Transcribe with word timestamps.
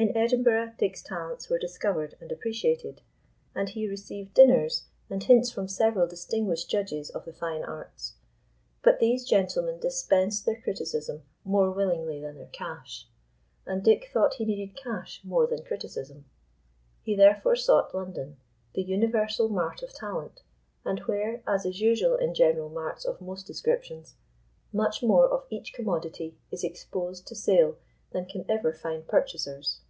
In 0.00 0.16
Edinburgh, 0.16 0.74
Dick's 0.78 1.02
talents 1.02 1.48
were 1.50 1.58
discovered 1.58 2.14
and 2.20 2.30
appreciated, 2.30 3.00
and 3.52 3.68
he 3.68 3.88
received 3.88 4.32
dinners 4.32 4.84
and 5.10 5.20
hints 5.24 5.50
from 5.50 5.66
several 5.66 6.06
distinguished 6.06 6.70
judges 6.70 7.10
of 7.10 7.24
the 7.24 7.32
fine 7.32 7.64
arts. 7.64 8.14
But 8.82 9.00
these 9.00 9.24
gentlemen 9.26 9.80
dispensed 9.80 10.46
their 10.46 10.62
criticism 10.62 11.22
more 11.44 11.72
willingly 11.72 12.20
than 12.20 12.36
their 12.36 12.46
cash, 12.46 13.08
and 13.66 13.82
Dick 13.82 14.08
thought 14.12 14.34
he 14.34 14.44
needed 14.44 14.76
cash 14.76 15.20
more 15.24 15.48
than 15.48 15.64
criticism. 15.64 16.26
He 17.02 17.16
therefore 17.16 17.56
sought 17.56 17.92
London, 17.92 18.36
the 18.74 18.82
universal 18.84 19.48
mart 19.48 19.82
of 19.82 19.92
talent, 19.92 20.42
and 20.84 21.00
where, 21.06 21.42
as 21.44 21.66
is 21.66 21.80
usual 21.80 22.14
in 22.14 22.34
general 22.34 22.68
marts 22.68 23.04
of 23.04 23.20
most 23.20 23.48
descriptions, 23.48 24.14
much 24.72 25.02
more 25.02 25.28
of 25.28 25.44
each 25.50 25.72
commodity 25.74 26.38
is 26.52 26.62
exposed 26.62 27.26
to 27.26 27.34
sale 27.34 27.76
than 28.12 28.26
can 28.26 28.44
ever 28.48 28.72
find 28.72 29.04
purchasers. 29.08 29.80